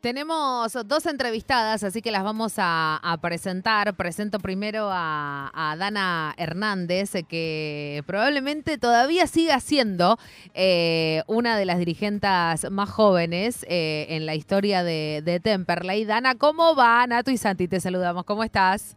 [0.00, 3.94] Tenemos dos entrevistadas, así que las vamos a, presentar.
[3.96, 10.18] Presento primero a, Dana Hernández, que probablemente todavía siga siendo
[10.54, 16.06] eh, una de las dirigentes más jóvenes eh, en la historia de, de Temperley.
[16.06, 17.06] Dana, ¿cómo va?
[17.06, 18.24] Nato y Santi, te saludamos.
[18.24, 18.96] ¿Cómo estás?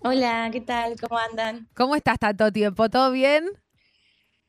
[0.00, 0.96] Hola, ¿qué tal?
[1.00, 1.68] ¿Cómo andan?
[1.74, 2.88] ¿Cómo estás tanto tiempo?
[2.88, 3.61] ¿Todo bien?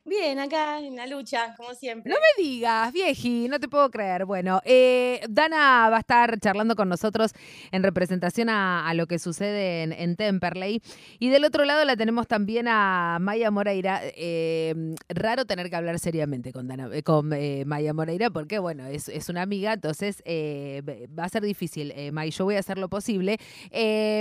[0.05, 2.11] Bien, acá en la lucha, como siempre.
[2.11, 4.25] No me digas, vieji, no te puedo creer.
[4.25, 7.31] Bueno, eh, Dana va a estar charlando con nosotros
[7.71, 10.81] en representación a, lo que sucede en, Temperley.
[11.19, 14.01] Y del otro lado la tenemos también a Maya Moreira.
[14.03, 17.29] Eh, raro tener que hablar seriamente con, Dana, eh, con
[17.65, 22.29] Maya Moreira porque, bueno, es, una amiga, entonces va a ser difícil, Maya.
[22.29, 23.37] Yo voy a hacer lo posible,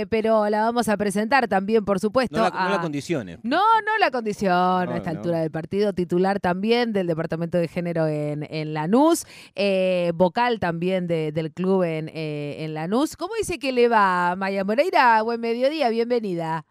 [0.09, 2.37] pero la vamos a presentar también, por supuesto.
[2.37, 3.39] No la, condiciones.
[3.43, 8.07] No, no la condición a esta altura del partido titular también del Departamento de Género
[8.07, 13.17] en, en Lanús, eh, vocal también del club en, eh, en Lanús.
[13.17, 15.21] ¿Cómo dice que le va, Maya Moreira?
[15.23, 16.65] Buen mediodía, bienvenida.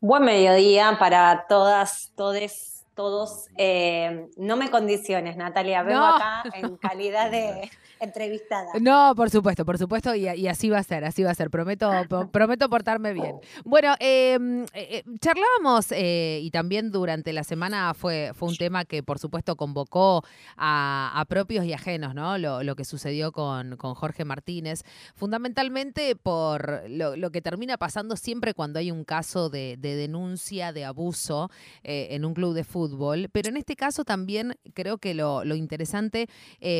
[0.00, 3.46] Buen mediodía para todas, todes, todos.
[3.56, 5.84] Eh, no me condiciones, Natalia.
[5.84, 8.72] Vengo acá en calidad de entrevistada.
[8.80, 11.50] No, por supuesto, por supuesto, y, así va a ser, así va a ser.
[11.50, 11.90] Prometo,
[12.32, 13.36] prometo portarme bien.
[13.64, 18.84] Bueno, em, eh, eh, charlábamos eh, y también durante la semana fue, fue un tema
[18.84, 20.24] que por supuesto convocó
[20.56, 22.38] a, propios y ajenos, ¿no?
[22.38, 24.82] Lo, que sucedió con, con, Jorge Martínez,
[25.14, 31.50] fundamentalmente por lo, que termina pasando siempre cuando hay un caso de, denuncia de abuso
[31.82, 32.87] en un club de fútbol,
[33.32, 36.28] pero en este caso también creo que lo, interesante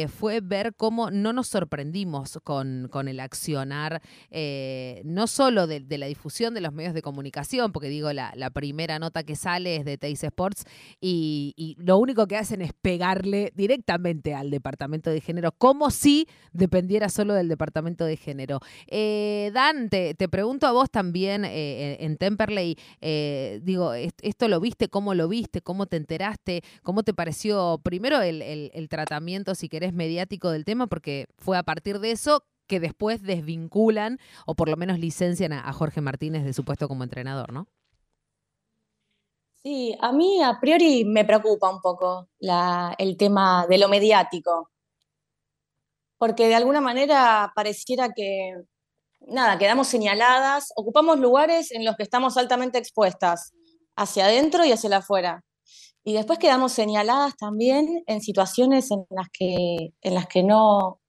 [0.09, 6.55] fue ver cómo no nos sorprendimos con, el accionar, eh, no solo de, la difusión
[6.55, 10.25] de los medios de comunicación, porque digo, la, primera nota que sale es de Teis
[10.25, 10.65] Sports
[11.01, 17.09] y, lo único que hacen es pegarle directamente al Departamento de Género, como si dependiera
[17.09, 18.61] solo del Departamento de Género.
[18.87, 22.77] Eh, Dan, te, pregunto a vos también eh, en Temperley,
[23.63, 28.41] digo, esto lo viste, cómo lo viste, cómo te enteraste, cómo te pareció primero el,
[28.43, 33.23] el tratamiento, si querés, mediático del tema, porque fue a partir de eso que después
[33.23, 37.67] desvinculan o por lo menos licencian a, Jorge Martínez de su puesto como entrenador, ¿no?
[39.63, 42.29] Sí, a mí a priori me preocupa un poco
[42.99, 44.71] el tema de lo mediático,
[46.17, 48.55] porque de alguna manera pareciera que,
[49.21, 53.53] nada, quedamos señaladas, ocupamos lugares en los que estamos altamente expuestas,
[53.97, 55.45] hacia adentro y hacia afuera.
[56.09, 61.03] Y después quedamos señaladas también en situaciones en las que, en las que no,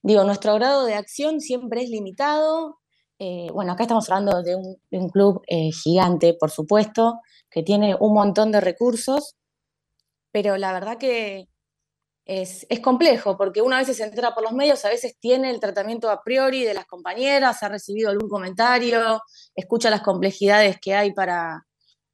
[0.00, 2.78] digo, nuestro grado de acción siempre es limitado.
[3.18, 8.14] Eh, bueno, acá estamos hablando de un, club eh, gigante, por supuesto, que tiene un
[8.14, 9.36] montón de recursos,
[10.32, 11.50] pero la verdad que
[12.24, 15.60] es, es, complejo, porque una vez se entera por los medios, a veces tiene el
[15.60, 19.20] tratamiento a priori de las compañeras, ha recibido algún comentario,
[19.54, 21.66] escucha las complejidades que hay para,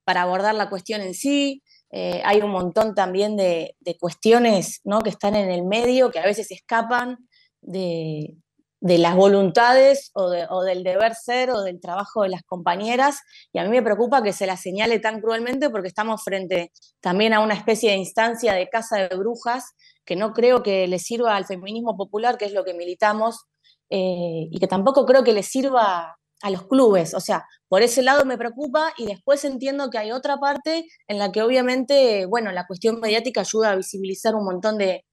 [0.03, 1.63] para abordar la cuestión en sí.
[1.93, 6.51] Eh, hay un montón también de, cuestiones que están en el medio que a veces
[6.51, 7.19] escapan
[7.61, 8.39] de,
[8.81, 13.21] las voluntades o, del deber ser o del trabajo de las compañeras.
[13.53, 17.35] Y a mí me preocupa que se las señale tan cruelmente porque estamos frente también
[17.35, 21.37] a una especie de instancia de casa de brujas que no creo que le sirva
[21.37, 23.45] al feminismo popular, que es lo que militamos,
[23.91, 27.15] eh, y que tampoco creo que le sirva a los clubes.
[27.15, 31.19] O sea, por ese lado me preocupa y después entiendo que hay otra parte en
[31.19, 35.05] la que obviamente, bueno, la cuestión mediática ayuda a visibilizar un montón de,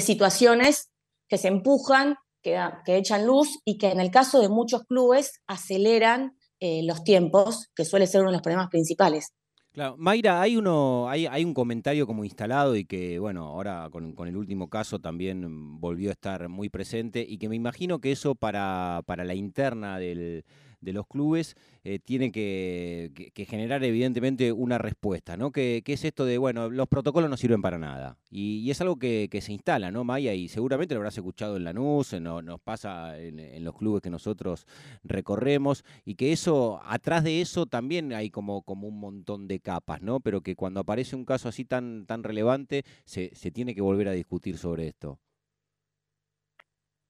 [0.00, 0.90] situaciones
[1.28, 5.40] que se empujan, que, que, echan luz y que en el caso de muchos clubes
[5.48, 9.32] aceleran eh, los tiempos, que suele ser uno de los problemas principales.
[9.72, 14.14] Claro, Mayra, hay uno, hay, hay, un comentario como instalado y que, bueno, ahora con,
[14.14, 18.10] con, el último caso también volvió a estar muy presente y que me imagino que
[18.10, 20.44] eso para, para la interna del,
[20.80, 25.50] de los clubes eh, tiene que, generar evidentemente una respuesta, ¿no?
[25.50, 28.16] Que, es esto de, bueno, los protocolos no sirven para nada.
[28.30, 30.34] Y, es algo que, se instala, ¿no, Maya?
[30.34, 34.10] Y seguramente lo habrás escuchado en la NUS, no, nos pasa en, los clubes que
[34.10, 34.66] nosotros
[35.02, 40.02] recorremos, y que eso, atrás de eso también hay como, como un montón de capas,
[40.02, 40.20] ¿no?
[40.20, 44.08] Pero que cuando aparece un caso así tan, tan relevante, se, se tiene que volver
[44.08, 45.18] a discutir sobre esto.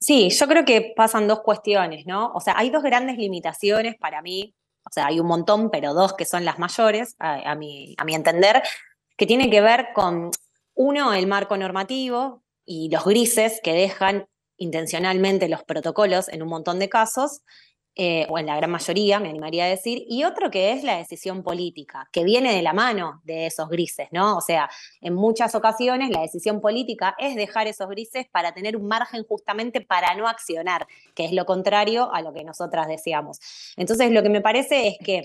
[0.00, 2.32] Sí, yo creo que pasan dos cuestiones, ¿no?
[2.32, 4.54] O sea, hay dos grandes limitaciones para mí,
[4.84, 8.62] o sea, hay un montón, pero dos que son las mayores, a, a mi entender,
[9.16, 10.30] que tienen que ver con,
[10.82, 14.26] uno, el marco normativo y los grises que dejan
[14.56, 17.42] intencionalmente los protocolos en un montón de casos,
[17.96, 20.96] eh, o en la gran mayoría, me animaría a decir, y otro que es la
[20.96, 24.36] decisión política, que viene de la mano de esos grises, ¿no?
[24.36, 24.70] O sea,
[25.00, 29.80] en muchas ocasiones la decisión política es dejar esos grises para tener un margen justamente
[29.80, 33.40] para no accionar, que es lo contrario a lo que nosotras deseamos.
[33.76, 35.24] Entonces, lo que me parece es que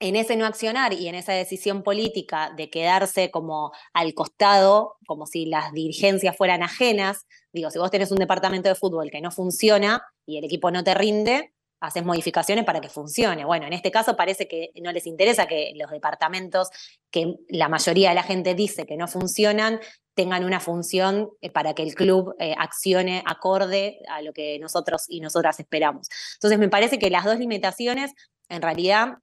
[0.00, 5.26] en ese no accionar y en esa decisión política de quedarse como al costado, como
[5.26, 9.30] si las dirigencias fueran ajenas, digo, si vos tenés un departamento de fútbol que no
[9.30, 13.44] funciona y el equipo no te rinde, haces modificaciones para que funcione.
[13.44, 16.70] Bueno, en este caso parece que no les interesa que los departamentos
[17.10, 19.80] que la mayoría de la gente dice que no funcionan
[20.14, 25.04] tengan una función eh, para que el club eh, accione acorde a lo que nosotros
[25.08, 26.08] y nosotras esperamos.
[26.34, 28.12] Entonces, me parece que las dos limitaciones
[28.48, 29.18] en realidad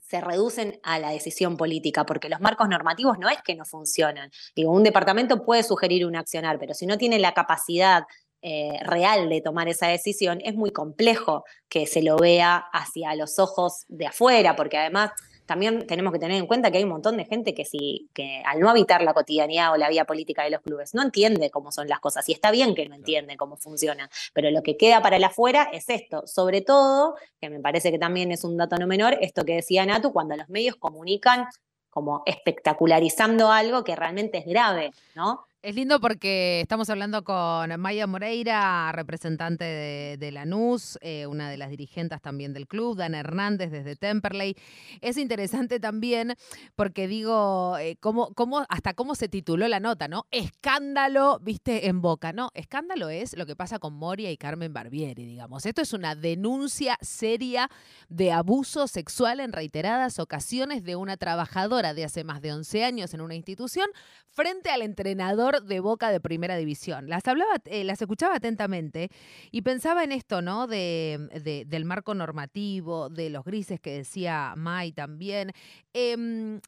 [0.00, 4.30] se reducen a la decisión política, porque los marcos normativos no es que no funcionan.
[4.56, 8.04] Digo, un departamento puede sugerir un accionar, pero si no tiene la capacidad
[8.42, 13.38] eh, real de tomar esa decisión, es muy complejo que se lo vea hacia los
[13.38, 15.12] ojos de afuera, porque además
[15.46, 18.42] también tenemos que tener en cuenta que hay un montón de gente que, si, que
[18.44, 21.72] al no habitar la cotidianidad o la vía política de los clubes no entiende cómo
[21.72, 22.28] son las cosas.
[22.28, 25.68] Y está bien que no entiende cómo funciona, pero lo que queda para el afuera
[25.72, 26.26] es esto.
[26.26, 29.84] Sobre todo, que me parece que también es un dato no menor, esto que decía
[29.84, 31.46] Natu, cuando los medios comunican
[31.90, 35.44] como espectacularizando algo que realmente es grave, ¿no?
[35.62, 41.56] Es lindo porque estamos hablando con Maya Moreira, representante de, de Lanús, eh, una de
[41.56, 44.56] las dirigentes también del club, Dan Hernández desde Temperley.
[45.00, 46.34] Es interesante también
[46.74, 50.26] porque digo, eh, cómo, cómo, hasta cómo se tituló la nota, ¿no?
[50.32, 52.50] Escándalo, viste, en boca, ¿no?
[52.54, 55.64] Escándalo es lo que pasa con Moria y Carmen Barbieri, digamos.
[55.64, 57.70] Esto es una denuncia seria
[58.08, 63.14] de abuso sexual en reiteradas ocasiones de una trabajadora de hace más de 11 años
[63.14, 63.88] en una institución
[64.32, 67.08] frente al entrenador de Boca de Primera División.
[67.08, 69.10] Las hablaba, eh, las escuchaba atentamente
[69.50, 70.66] y pensaba en esto, ¿no?
[70.66, 75.52] De, del marco normativo, de los grises que decía Mai también.
[75.92, 76.60] Em,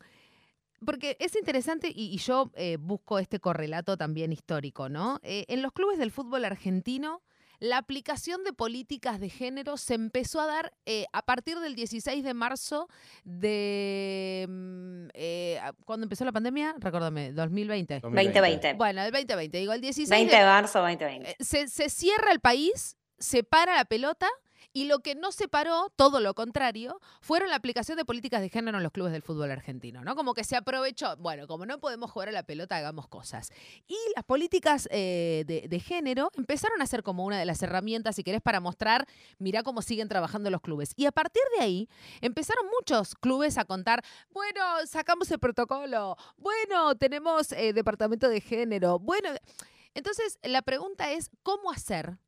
[0.85, 5.19] porque es interesante y, yo eh, busco este correlato también histórico, ¿no?
[5.23, 7.23] Eh, en los clubes del fútbol argentino
[7.61, 12.25] la aplicación de políticas de género se empezó a dar eh, a partir del 16
[12.25, 12.89] de marzo
[13.25, 14.47] de...
[14.49, 16.75] Mm, eh, ¿Cuándo empezó la pandemia?
[16.79, 18.01] Recuérdame, 2020.
[18.01, 18.75] 2020.
[18.75, 21.31] Bueno, el 2020, digo, el 16 20 de marzo 2020.
[21.31, 24.29] Eh, se, se cierra el país, se para la pelota
[24.75, 28.77] y lo que no separó, todo lo contrario, fueron la aplicación de políticas de género
[28.77, 30.17] en los clubes del fútbol argentino, ¿no?
[30.17, 33.53] Como que se aprovechó, bueno, como no podemos jugar a la pelota, hagamos cosas.
[33.87, 38.25] Y las políticas eh, de, género empezaron a ser como una de las herramientas, si
[38.25, 39.07] querés, para mostrar,
[39.39, 40.93] mirá cómo siguen trabajando los clubes.
[40.97, 41.89] Y a partir de ahí,
[42.21, 48.99] empezaron muchos clubes a contar, bueno, sacamos el protocolo, bueno, tenemos eh, departamento de género,
[48.99, 49.31] bueno...
[49.97, 52.19] Entonces, la pregunta es, ¿cómo hacer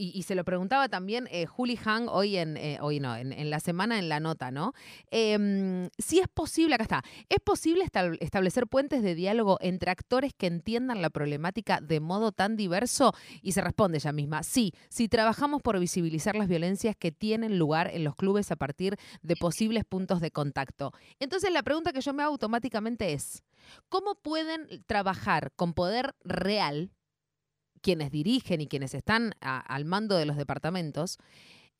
[0.00, 3.98] y, se lo preguntaba también eh, Juli hoy en, eh, hoy no, en, la semana
[3.98, 4.72] en la nota, ¿no?
[5.10, 7.84] Em, si es posible, acá está, ¿es posible
[8.20, 13.12] establecer puentes de diálogo entre actores que entiendan la problemática de modo tan diverso?
[13.42, 17.90] Y se responde ella misma, sí, si trabajamos por visibilizar las violencias que tienen lugar
[17.92, 20.92] en los clubes a partir de posibles puntos de contacto.
[21.18, 23.42] Entonces la pregunta que yo me hago automáticamente es,
[23.88, 26.90] ¿cómo pueden trabajar con poder real?
[27.80, 31.18] Quienes dirigen y quienes están al mando de los departamentos,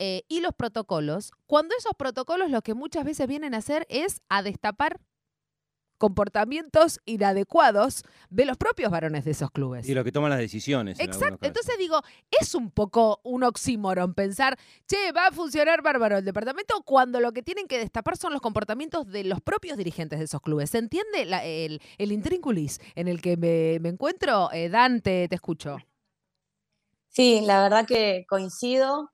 [0.03, 4.23] eh, y los protocolos, cuando esos protocolos lo que muchas veces vienen a hacer es
[4.31, 4.99] a destapar
[6.01, 9.87] comportamientos inadecuados de los propios varones de esos clubes.
[9.87, 10.99] Y los que toman las decisiones.
[10.99, 11.47] Exacto.
[11.47, 12.01] Entonces digo,
[12.41, 17.33] es un poco un oxímoron pensar, che, va a funcionar bárbaro el departamento cuando lo
[17.33, 20.71] que tienen que destapar son los comportamientos de los propios dirigentes de esos clubes.
[20.71, 24.51] ¿Se entiende el, el intrínculis en el que me, encuentro?
[24.53, 25.77] Eh, Dante, te escucho.
[27.13, 29.11] Sí, la verdad que coincido.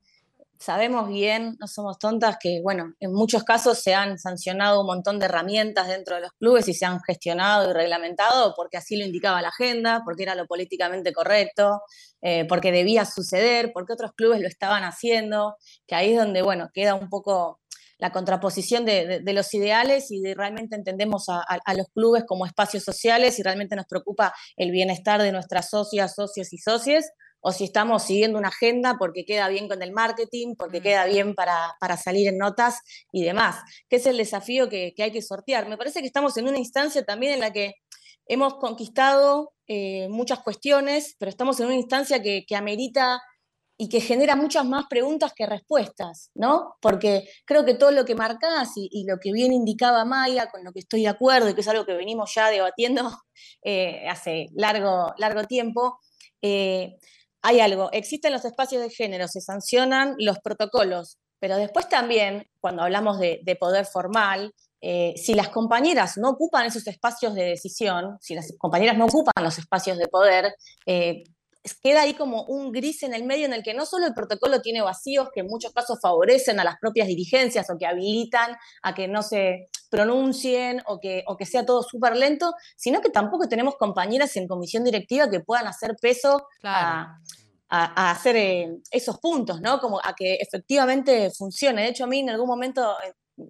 [0.58, 5.18] Sabemos bien, no somos tontas, que bueno, en muchos casos se han sancionado un montón
[5.18, 9.04] de herramientas dentro de los clubes y se han gestionado y reglamentado porque así lo
[9.04, 11.82] indicaba la agenda, porque era lo políticamente correcto,
[12.22, 16.70] eh, porque debía suceder, porque otros clubes lo estaban haciendo, que ahí es donde, bueno,
[16.72, 17.60] queda un poco
[17.98, 23.42] la contraposición de, los ideales y realmente entendemos a, los clubes como espacios sociales y
[23.42, 27.04] realmente nos preocupa el bienestar de nuestras socias, socios y socios
[27.48, 30.82] o si estamos siguiendo una agenda porque queda bien con el marketing, porque mm.
[30.82, 32.80] queda bien para, salir en notas
[33.12, 35.68] y demás, que es el desafío que, hay que sortear.
[35.68, 37.74] Me parece que estamos en una instancia también en la que
[38.26, 43.22] hemos conquistado eh, muchas cuestiones, pero estamos en una instancia que, amerita
[43.78, 46.74] y que genera muchas más preguntas que respuestas, ¿no?
[46.80, 50.72] Porque creo que todo lo que marcás y, lo que bien indicaba Maya, con lo
[50.72, 53.08] que estoy de acuerdo y que es algo que venimos ya debatiendo
[53.62, 56.00] eh, hace largo, largo tiempo,
[56.42, 56.96] eh,
[57.46, 62.82] hay algo, existen los espacios de género, se sancionan los protocolos, Pero después también, cuando
[62.82, 68.34] hablamos de, poder formal, eh, si las compañeras no ocupan esos espacios de decisión, si
[68.34, 70.54] las compañeras no ocupan los espacios de poder,
[70.86, 71.22] eh,
[71.74, 74.60] queda ahí como un gris en el medio en el que no solo el protocolo
[74.60, 78.94] tiene vacíos que en muchos casos favorecen a las propias dirigencias o que habilitan a
[78.94, 83.48] que no se pronuncien o que, o que sea todo súper lento, sino que tampoco
[83.48, 87.18] tenemos compañeras en comisión directiva que puedan hacer peso a,
[87.68, 89.80] hacer eh, esos puntos, ¿no?
[89.80, 91.82] Como a que efectivamente funcione.
[91.82, 92.94] De hecho, a mí en algún momento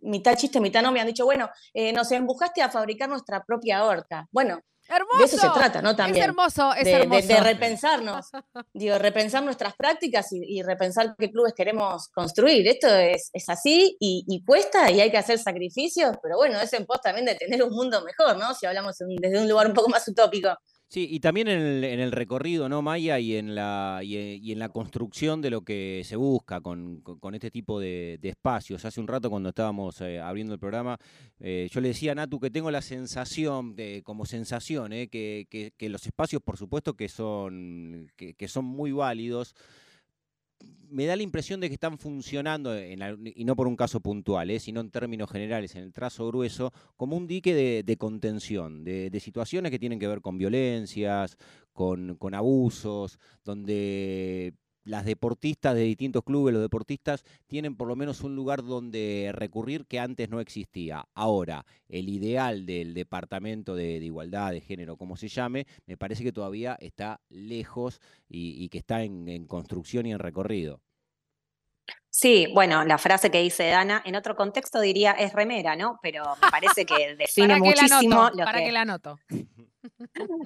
[0.03, 3.85] mitad chiste, mitad no, me han dicho, bueno, eh, nos empujaste a fabricar nuestra propia
[3.85, 4.27] horta.
[4.31, 5.19] Bueno, Hermoso.
[5.19, 5.97] De eso se trata, ¿no?
[5.97, 6.23] También.
[6.23, 7.27] Es hermoso, es de, hermoso.
[7.27, 8.27] De, repensarnos,
[8.75, 12.67] digo, repensar nuestras prácticas y, repensar qué clubes queremos construir.
[12.69, 16.87] Esto es, es así y, cuesta y hay que hacer sacrificios, pero bueno, es en
[16.87, 18.55] pos también de tener un mundo mejor, ¿no?
[18.55, 20.57] Si hablamos desde un lugar un poco más utópico.
[20.89, 23.19] Sí, y también en el, en el, recorrido, ¿no, Maya?
[23.19, 27.51] Y en, la, y, en la construcción de lo que se busca con, con, este
[27.51, 28.85] tipo de, espacios.
[28.85, 30.97] Hace un rato cuando estábamos eh, abriendo el programa,
[31.41, 35.49] eh, yo le decía a Natu que tengo la sensación, de, como sensación, eh, que,
[35.77, 39.57] que, los espacios, por supuesto, que son, que son muy válidos,
[40.91, 44.61] me da la impresión de que están funcionando, y no por un caso puntual, eh,
[44.61, 49.71] sino en términos generales, en el trazo grueso, como un dique de, contención, de, situaciones
[49.71, 51.37] que tienen que ver con violencias,
[51.73, 54.55] con, con abusos, donde
[54.87, 59.85] las deportistas de distintos clubes, los deportistas, tienen por lo menos un lugar donde recurrir
[59.87, 61.07] que antes no existía.
[61.15, 66.33] Ahora, el ideal del Departamento de, Igualdad de Género, como se llame, me parece que
[66.33, 70.81] todavía está lejos y, que está en, construcción y en recorrido.
[72.09, 75.99] Sí, bueno, la frase que dice Dana, en otro contexto diría es remera, ¿no?
[76.01, 78.31] Pero me parece que define muchísimo.
[78.37, 79.19] para que la anoto.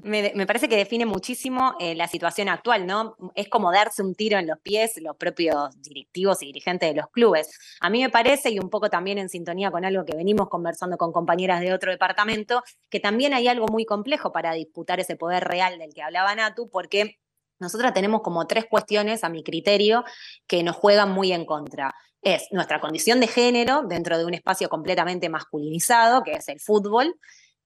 [0.03, 3.17] Me, parece que define muchísimo eh, la situación actual, ¿no?
[3.35, 7.09] Es como darse un tiro en los pies los propios directivos y dirigentes de los
[7.11, 7.57] clubes.
[7.81, 10.97] A mí me parece, y un poco también en sintonía con algo que venimos conversando
[10.97, 15.45] con compañeras de otro departamento, que también hay algo muy complejo para disputar ese poder
[15.45, 17.19] real del que hablaba Natu, porque
[17.59, 20.05] nosotras tenemos como tres cuestiones, a mi criterio,
[20.47, 24.69] que nos juegan muy en contra es nuestra condición de género dentro de un espacio
[24.69, 27.15] completamente masculinizado, que es el fútbol,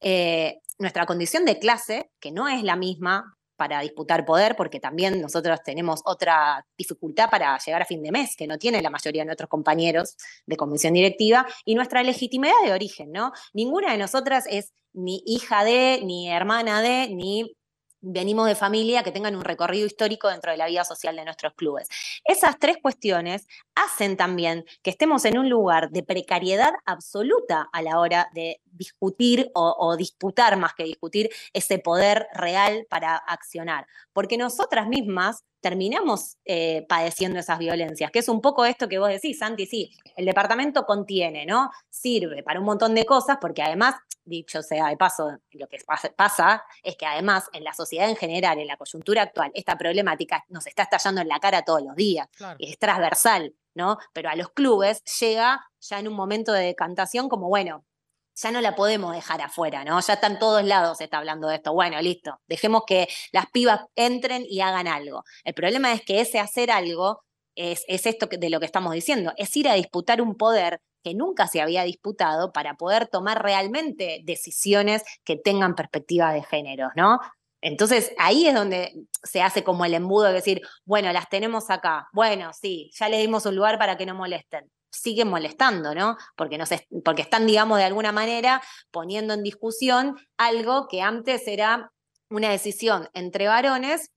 [0.00, 5.20] eh, nuestra condición de clase, que no es la misma para disputar poder, porque también
[5.20, 9.22] nosotros tenemos otra dificultad para llegar a fin de mes, que no tiene la mayoría
[9.22, 10.16] de nuestros compañeros
[10.46, 13.32] de comisión directiva, y nuestra legitimidad de origen, ¿no?
[13.52, 17.56] Ninguna de nosotras es ni hija de, ni hermana de, ni
[18.04, 21.54] venimos de familia que tengan un recorrido histórico dentro de la vida social de nuestros
[21.54, 21.88] clubes.
[22.24, 27.98] Esas tres cuestiones hacen también que estemos en un lugar de precariedad absoluta a la
[27.98, 33.86] hora de discutir o, disputar más que discutir ese poder real para accionar.
[34.12, 39.08] Porque nosotras mismas terminamos eh, padeciendo esas violencias, que es un poco esto que vos
[39.08, 41.70] decís, Santi, sí, el departamento contiene, ¿no?
[41.88, 43.94] Sirve para un montón de cosas, porque además,
[44.26, 45.78] dicho sea de paso, lo que
[46.14, 50.44] pasa es que además en la sociedad en general, en la coyuntura actual, esta problemática
[50.48, 52.28] nos está estallando en la cara todos los días,
[52.58, 53.98] y es transversal, ¿no?
[54.12, 57.84] Pero a los clubes llega ya en un momento de decantación como, bueno,
[58.36, 60.00] ya no la podemos dejar afuera, ¿no?
[60.00, 61.72] Ya están todos lados, se está hablando de esto.
[61.72, 65.24] Bueno, listo, dejemos que las pibas entren y hagan algo.
[65.44, 67.22] El problema es que ese hacer algo
[67.54, 71.46] es, esto de lo que estamos diciendo, es ir a disputar un poder que nunca
[71.46, 77.20] se había disputado para poder tomar realmente decisiones que tengan perspectiva de género, ¿no?
[77.64, 78.92] Entonces ahí es donde
[79.22, 83.18] se hace como el embudo de decir, bueno, las tenemos acá, bueno, sí, ya le
[83.18, 86.16] dimos un lugar para que no molesten siguen molestando, ¿no?
[86.36, 86.68] Porque, nos
[87.04, 91.90] porque están, digamos, de alguna manera poniendo en discusión algo que antes era
[92.30, 94.10] una decisión entre varones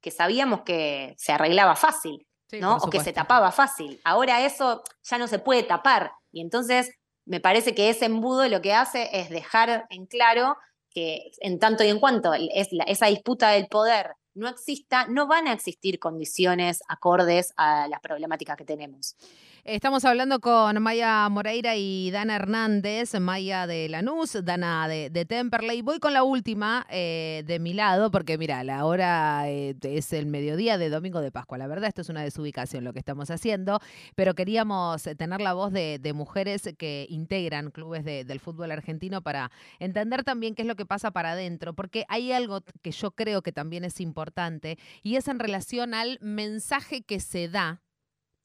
[0.00, 2.78] que sabíamos que se arreglaba fácil, ¿no?
[2.78, 4.00] O que se tapaba fácil.
[4.02, 6.10] Ahora eso ya no se puede tapar.
[6.32, 6.90] Y entonces
[7.24, 10.56] me parece que ese embudo lo que hace es dejar en claro
[10.90, 15.48] que en tanto y en cuanto es esa disputa del poder no exista, no van
[15.48, 19.16] a existir condiciones acordes a las problemáticas que tenemos.
[19.64, 25.82] Estamos hablando con Maya Moreira y Dana Hernández, Maya de Lanús, Dana de, Temperley.
[25.82, 30.26] Voy con la última eh, de mi lado, porque mira, la hora eh, es el
[30.26, 31.58] mediodía de Domingo de Pascua.
[31.58, 33.80] La verdad, esto es una desubicación lo que estamos haciendo,
[34.14, 40.24] pero queríamos tener la voz de, mujeres que integran clubes del fútbol argentino para entender
[40.24, 43.52] también qué es lo que pasa para adentro, porque hay algo que yo creo que
[43.52, 47.82] también es importante y es en relación al mensaje que se da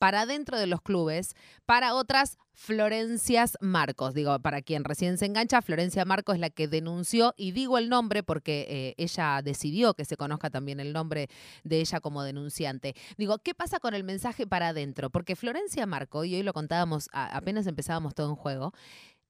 [0.04, 1.34] para dentro de los clubes,
[1.66, 4.14] para otras Florencias Marcos.
[4.14, 7.88] Digo, para quien recién se engancha, Florencia Marcos es la que denunció, y digo el
[7.88, 11.30] nombre porque eh, ella decidió que se conozca también el nombre
[11.64, 12.96] de ella como denunciante.
[13.18, 15.10] Digo, ¿qué pasa con el mensaje para adentro?
[15.10, 18.74] Porque Florencia Marco, y hoy lo contábamos, apenas empezábamos todo en juego,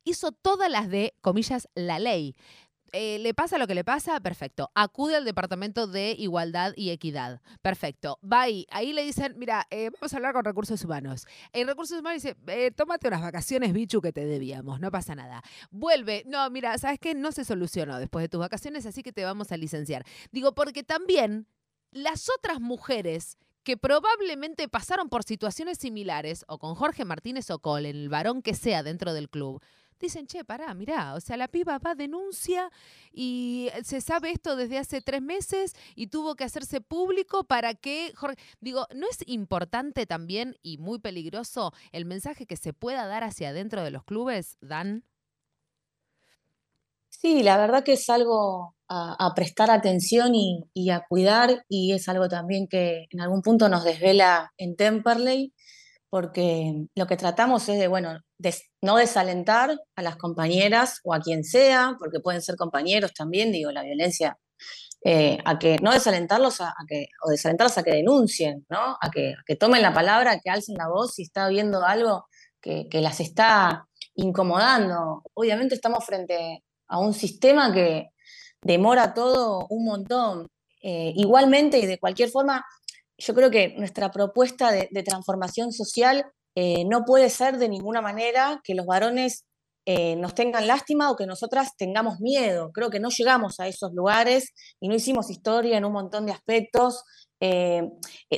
[0.05, 2.35] hizo todas las de, comillas, la ley.
[2.95, 4.69] Eh, le pasa lo que le pasa, perfecto.
[4.75, 7.41] Acude al Departamento de Igualdad y Equidad.
[7.63, 8.19] Perfecto.
[8.23, 8.67] Va ahí.
[8.69, 11.25] Ahí le dicen, mira, eh, vamos a hablar con recursos humanos.
[11.53, 14.79] En recursos humanos dice, eh, tómate unas vacaciones, bichu, que te debíamos.
[14.79, 15.41] No pasa nada.
[15.71, 16.23] Vuelve.
[16.27, 17.15] No, mira, ¿sabes qué?
[17.15, 20.05] No se solucionó después de tus vacaciones, así que te vamos a licenciar.
[20.31, 21.47] Digo, porque también
[21.91, 27.85] las otras mujeres que probablemente pasaron por situaciones similares, o con Jorge Martínez o con
[27.85, 29.63] el varón que sea dentro del club,
[30.03, 32.69] dicen, che, pará, mirá, o sea, la piba va, denuncia
[33.11, 38.13] y se sabe esto desde hace tres meses y tuvo que hacerse público para que,
[38.15, 43.23] Jorge, digo, ¿no es importante también y muy peligroso el mensaje que se pueda dar
[43.23, 45.03] hacia adentro de los clubes, Dan?
[47.09, 52.27] Sí, la verdad que es algo a, prestar atención y, a cuidar y es algo
[52.27, 55.53] también que en algún punto nos desvela en Temperley
[56.13, 58.19] porque lo que tratamos es de, bueno,
[58.83, 63.71] no desalentar a las compañeras o a quien sea, porque pueden ser compañeros también, digo,
[63.71, 64.37] la violencia,
[65.03, 68.95] eh, a que no desalentarlos a, que, o desalentarlos a que denuncien, ¿no?
[69.01, 72.27] A que, que, tomen la palabra, que alcen la voz si está viendo algo
[72.61, 75.23] que, las está incomodando.
[75.33, 78.09] Obviamente estamos frente a un sistema que
[78.61, 80.47] demora todo un montón.
[80.83, 82.63] Eh, igualmente y de cualquier forma,
[83.17, 88.61] yo creo que nuestra propuesta de, transformación social eh, no puede ser de ninguna manera
[88.63, 89.45] que los varones
[89.85, 92.71] eh, nos tengan lástima o que nosotras tengamos miedo.
[92.73, 96.31] Creo que no llegamos a esos lugares y no hicimos historia en un montón de
[96.31, 97.03] aspectos
[97.39, 97.83] eh,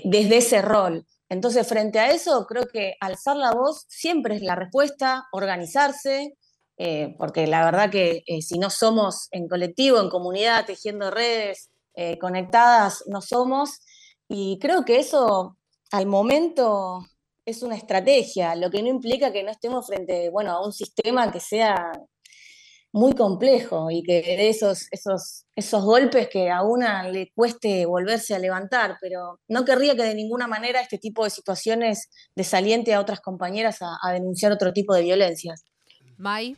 [0.03, 1.05] desde ese rol.
[1.29, 6.35] Entonces, frente a eso, creo que alzar la voz siempre es la respuesta, organizarse,
[7.17, 11.71] porque la verdad que si no somos en colectivo, en comunidad, tejiendo redes,
[12.19, 13.79] conectadas, no somos.
[14.27, 15.57] Y creo que eso
[15.91, 17.05] al momento
[17.45, 21.31] es una estrategia, lo que no implica que no estemos frente bueno, a un sistema
[21.31, 21.91] que sea
[22.91, 28.33] muy complejo y que de esos, esos, esos golpes que a una le cueste volverse
[28.33, 33.01] a levantar, pero no querría que de ninguna manera este tipo de situaciones desaliente a
[33.01, 35.65] otras compañeras a, a denunciar otro tipo de violencias.
[36.17, 36.55] May.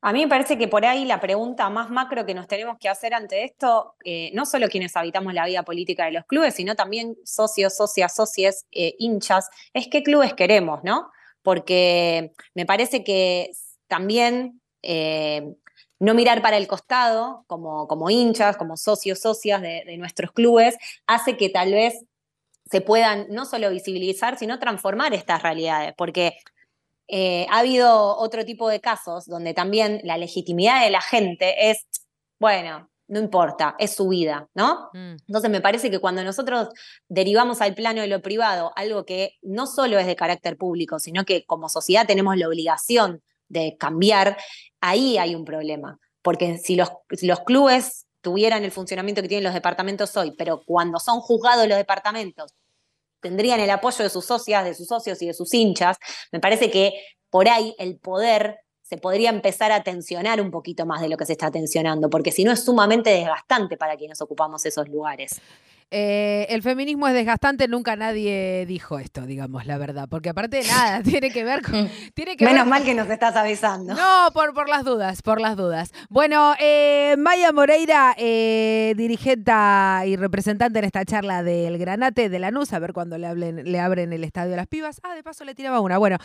[0.00, 2.88] A mí me parece que por ahí la pregunta más macro que nos tenemos que
[2.88, 6.76] hacer ante esto, eh, no solo quienes habitamos la vida política de los clubes, sino
[6.76, 11.10] también socios, socias, socias, eh, hinchas, es qué clubes queremos, ¿no?
[11.42, 13.50] Porque me parece que
[13.88, 15.52] también eh,
[15.98, 20.76] no mirar para el costado como, como hinchas, como socios, socias de, de nuestros clubes,
[21.08, 22.04] hace que tal vez
[22.70, 26.38] se puedan no solo visibilizar, sino transformar estas realidades, porque
[27.08, 31.86] eh, ha habido otro tipo de casos donde también la legitimidad de la gente es,
[32.38, 34.90] bueno, no importa, es su vida, ¿no?
[34.92, 35.16] Mm.
[35.26, 36.68] Entonces me parece que cuando nosotros
[37.08, 41.24] derivamos al plano de lo privado algo que no solo es de carácter público, sino
[41.24, 44.36] que como sociedad tenemos la obligación de cambiar,
[44.80, 45.98] ahí hay un problema.
[46.20, 50.62] Porque si los, si los clubes tuvieran el funcionamiento que tienen los departamentos hoy, pero
[50.66, 52.54] cuando son juzgados los departamentos
[53.20, 55.96] tendrían el apoyo de sus socias, de sus socios y de sus hinchas,
[56.32, 56.92] me parece que
[57.30, 61.26] por ahí el poder se podría empezar a tensionar un poquito más de lo que
[61.26, 65.42] se está tensionando, porque si no es sumamente desgastante para quienes ocupamos esos lugares.
[65.90, 70.06] Eh, el feminismo es desgastante, nunca nadie dijo esto, digamos, la verdad.
[70.08, 71.88] Porque aparte de nada, tiene que ver con.
[72.14, 73.94] Tiene que Menos mal que nos estás avisando.
[73.94, 75.92] No, por, por las dudas, por las dudas.
[76.10, 82.72] Bueno, eh, Maya Moreira, eh, dirigenta y representante en esta charla del Granate de Lanús,
[82.72, 85.00] a ver cuando le, hablen, le abren el estadio a las pibas.
[85.04, 85.96] Ah, de paso le tiraba una.
[85.96, 86.18] Bueno,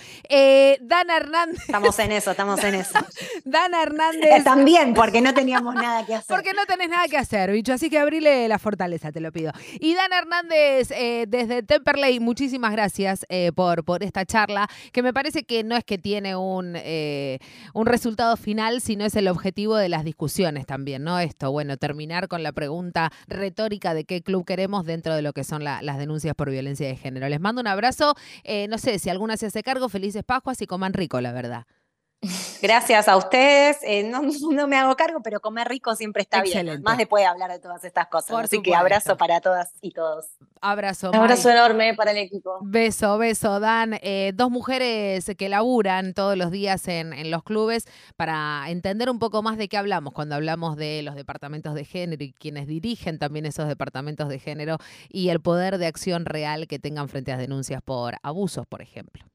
[0.81, 1.61] Dana Hernández.
[1.61, 2.99] Estamos en eso, estamos en eso.
[3.45, 4.43] Dana Hernández.
[4.43, 6.35] También, porque no teníamos nada que hacer.
[6.35, 7.73] Porque no tenés nada que hacer, bicho.
[7.73, 9.52] Así que abrile la fortaleza, te lo pido.
[9.79, 15.13] Y Dan Hernández, eh, desde Temperley, muchísimas gracias eh, por, por esta charla, que me
[15.13, 17.39] parece que no es que tiene un, eh,
[17.73, 21.19] un resultado final, sino es el objetivo de las discusiones también, ¿no?
[21.19, 25.43] Esto, bueno, terminar con la pregunta retórica de qué club queremos dentro de lo que
[25.43, 27.27] son las denuncias por violencia de género.
[27.29, 28.15] Les mando un abrazo,
[28.69, 31.65] no sé, si alguna se hace cargo, felices Pascuas y coman rico, la verdad.
[32.61, 33.77] Gracias a ustedes.
[33.83, 36.81] Eh, no, no, me hago cargo, pero comer rico siempre está bien.
[36.81, 38.45] Más después de hablar de todas estas cosas.
[38.45, 40.27] Así que abrazo para todas y todos.
[40.61, 41.09] Abrazo.
[41.09, 42.59] Un abrazo enorme para el equipo.
[42.61, 43.99] Beso, beso, Dan.
[44.01, 49.19] Eh, dos mujeres que laburan todos los días en, en, los clubes para entender un
[49.19, 53.19] poco más de qué hablamos cuando hablamos de los departamentos de género y quienes dirigen
[53.19, 54.77] también esos departamentos de género
[55.09, 59.32] y el poder de acción real que tengan frente a denuncias por abusos, por ejemplo.